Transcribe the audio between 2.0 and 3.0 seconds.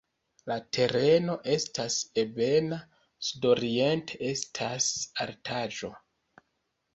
ebena,